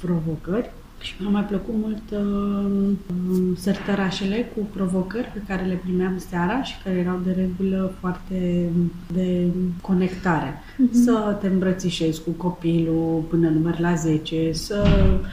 provocări. 0.00 0.70
Și 1.00 1.14
mi-a 1.18 1.30
mai 1.30 1.44
plăcut 1.44 1.74
mult 1.74 2.02
uh, 2.10 2.92
sărtărașele 3.56 4.50
cu 4.54 4.68
provocări 4.72 5.30
pe 5.32 5.42
care 5.46 5.64
le 5.64 5.80
primeam 5.84 6.18
seara 6.28 6.62
și 6.62 6.74
care 6.84 6.96
erau 6.96 7.20
de 7.24 7.32
regulă 7.32 7.92
foarte 8.00 8.68
de 9.12 9.46
conectare. 9.80 10.52
Uh-huh. 10.52 10.92
Să 11.04 11.36
te 11.40 11.46
îmbrățișezi 11.46 12.22
cu 12.22 12.30
copilul 12.30 13.24
până 13.28 13.48
număr 13.48 13.78
la 13.78 13.94
10, 13.94 14.52
să 14.52 14.86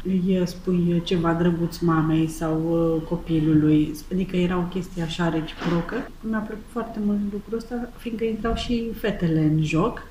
îi 0.03 0.41
spui 0.45 1.01
ceva 1.03 1.33
drăguț 1.33 1.77
mamei 1.77 2.27
sau 2.27 2.61
uh, 2.69 3.07
copilului. 3.07 3.95
Adică 4.11 4.35
era 4.35 4.57
o 4.57 4.61
chestie 4.73 5.03
așa 5.03 5.29
reciprocă. 5.29 6.09
Mi-a 6.21 6.39
plăcut 6.39 6.65
foarte 6.67 6.99
mult 7.05 7.19
lucrul 7.31 7.57
ăsta, 7.57 7.89
fiindcă 7.97 8.23
intrau 8.23 8.55
și 8.55 8.91
fetele 8.93 9.39
în 9.39 9.63
joc. 9.63 10.07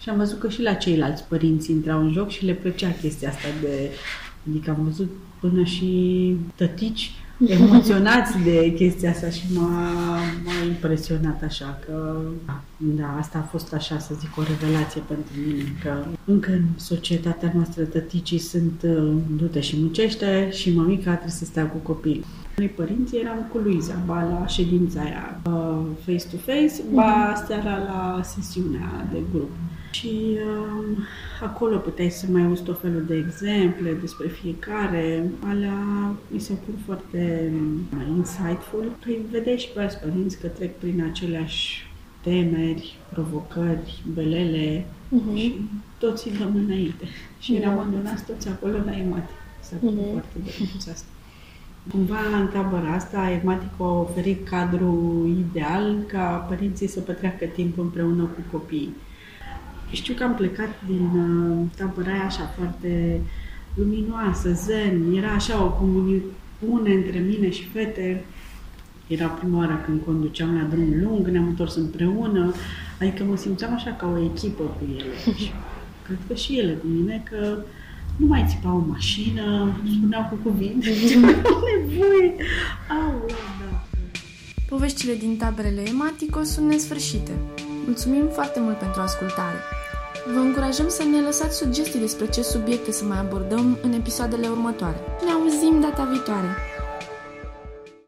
Și 0.00 0.08
am 0.08 0.16
văzut 0.16 0.38
că 0.38 0.48
și 0.48 0.62
la 0.62 0.72
ceilalți 0.72 1.24
părinți 1.28 1.70
intrau 1.70 2.00
în 2.00 2.12
joc 2.12 2.30
și 2.30 2.44
le 2.44 2.52
plăcea 2.52 2.90
chestia 3.00 3.28
asta 3.28 3.48
de 3.60 3.90
Adică 4.48 4.70
am 4.70 4.84
văzut 4.84 5.10
până 5.40 5.62
și 5.64 6.36
tătici 6.54 7.10
emoționați 7.58 8.38
de 8.44 8.72
chestia 8.74 9.10
asta 9.10 9.30
și 9.30 9.42
m-a, 9.54 9.92
m-a 10.44 10.66
impresionat 10.66 11.42
așa 11.42 11.78
că, 11.86 12.20
da, 12.76 13.16
asta 13.18 13.38
a 13.38 13.48
fost 13.50 13.72
așa, 13.72 13.98
să 13.98 14.14
zic, 14.18 14.36
o 14.36 14.42
revelație 14.42 15.02
pentru 15.06 15.32
mine, 15.46 15.62
că 15.82 16.04
încă 16.24 16.50
în 16.50 16.64
societatea 16.76 17.52
noastră 17.54 17.82
tăticii 17.82 18.38
sunt 18.38 18.82
uh, 18.84 19.12
dute 19.36 19.60
și 19.60 19.76
muncește 19.78 20.50
și 20.52 20.74
mămica 20.74 21.10
trebuie 21.10 21.30
să 21.30 21.44
stea 21.44 21.66
cu 21.66 21.76
copil. 21.76 22.24
Noi 22.56 22.66
părinții 22.66 23.18
eram 23.18 23.48
cu 23.52 23.58
Luiza, 23.58 24.02
ba 24.06 24.22
la 24.22 24.46
ședința 24.46 25.00
aia 25.00 25.40
uh, 25.46 25.78
face-to-face, 26.04 26.82
ba 26.94 27.34
mhm. 27.34 27.46
seara 27.46 27.78
la 27.78 28.20
sesiunea 28.22 29.06
de 29.12 29.18
grup. 29.32 29.50
Și 29.92 30.38
uh, 30.46 30.96
acolo 31.42 31.76
puteai 31.76 32.10
să 32.10 32.26
mai 32.30 32.44
auzi 32.44 32.62
tot 32.62 32.80
felul 32.80 33.04
de 33.06 33.16
exemple 33.16 33.96
despre 34.00 34.28
fiecare. 34.28 35.30
Alea 35.48 36.14
mi 36.28 36.40
se 36.40 36.52
pur 36.52 36.74
foarte 36.84 37.52
mai 37.90 38.06
insightful. 38.16 38.96
Păi 39.04 39.20
vedeai 39.30 39.58
și 39.58 39.68
pe 39.68 39.80
alți 39.80 39.98
părinți 39.98 40.40
că 40.40 40.46
trec 40.46 40.78
prin 40.78 41.04
aceleași 41.10 41.90
temeri, 42.22 42.98
provocări, 43.12 44.02
belele 44.14 44.84
uh-huh. 44.84 45.36
și 45.36 45.60
toți 45.98 46.30
dăm 46.38 46.54
înainte. 46.66 47.04
Și 47.38 47.54
eram 47.54 47.78
adunați 47.78 48.24
toți 48.24 48.48
acolo 48.48 48.76
la 48.84 48.98
emate. 48.98 49.30
S-a 49.60 49.76
uh-huh. 49.76 50.10
foarte 50.10 50.38
de 50.84 50.90
asta. 50.90 51.06
Cumva 51.90 52.18
în 52.40 52.48
tabăra 52.48 52.92
asta 52.92 53.30
Ematico 53.42 53.84
a 53.84 54.00
oferit 54.00 54.48
cadrul 54.48 55.26
ideal 55.38 55.96
ca 56.06 56.46
părinții 56.48 56.86
să 56.86 57.00
petreacă 57.00 57.44
timp 57.44 57.78
împreună 57.78 58.22
cu 58.22 58.56
copiii. 58.56 58.94
Știu 59.92 60.14
că 60.14 60.22
am 60.22 60.34
plecat 60.34 60.68
din 60.86 61.10
uh, 61.16 61.66
tabăra 61.76 62.12
aia 62.12 62.24
așa 62.24 62.54
foarte 62.58 63.20
luminoasă, 63.74 64.52
zen, 64.52 65.14
era 65.16 65.30
așa 65.30 65.64
o 65.64 65.68
comuniune 65.68 66.92
între 66.94 67.18
mine 67.18 67.50
și 67.50 67.64
fete. 67.64 68.24
Era 69.06 69.26
prima 69.26 69.58
oară 69.58 69.82
când 69.84 70.00
conduceam 70.04 70.56
la 70.56 70.62
drum 70.62 71.02
lung, 71.02 71.26
ne-am 71.26 71.46
întors 71.46 71.74
împreună, 71.74 72.52
adică 73.00 73.24
mă 73.24 73.36
simțeam 73.36 73.72
așa 73.74 73.90
ca 73.90 74.06
o 74.06 74.22
echipă 74.22 74.62
cu 74.62 74.86
ele. 74.98 75.14
Și 75.40 75.50
cred 76.04 76.18
că 76.28 76.34
și 76.34 76.58
ele 76.58 76.72
cu 76.72 76.86
mine, 76.86 77.22
că 77.30 77.58
nu 78.16 78.26
mai 78.26 78.44
țipa 78.48 78.72
o 78.72 78.84
mașină, 78.88 79.76
spuneau 79.96 80.28
cu 80.30 80.48
cuvinte, 80.48 80.88
ce 81.08 81.18
nevoie. 81.18 82.34
Au, 82.88 83.26
da. 83.26 83.86
Poveștile 84.68 85.14
din 85.14 85.36
taberele 85.36 85.82
Ematico 85.88 86.42
sunt 86.42 86.68
nesfârșite. 86.68 87.32
Mulțumim 87.84 88.28
foarte 88.32 88.60
mult 88.60 88.78
pentru 88.78 89.00
ascultare. 89.00 89.56
Vă 90.26 90.38
încurajăm 90.38 90.88
să 90.88 91.02
ne 91.02 91.20
lăsați 91.20 91.56
sugestii 91.56 92.00
despre 92.00 92.26
ce 92.26 92.42
subiecte 92.42 92.92
să 92.92 93.04
mai 93.04 93.18
abordăm 93.18 93.78
în 93.82 93.92
episoadele 93.92 94.48
următoare. 94.48 95.00
Ne 95.24 95.30
auzim 95.30 95.80
data 95.80 96.04
viitoare! 96.04 96.56